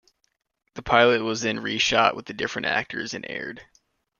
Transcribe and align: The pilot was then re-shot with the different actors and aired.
The 0.73 0.81
pilot 0.81 1.21
was 1.21 1.41
then 1.41 1.59
re-shot 1.59 2.15
with 2.15 2.25
the 2.25 2.33
different 2.33 2.65
actors 2.65 3.13
and 3.13 3.23
aired. 3.29 3.61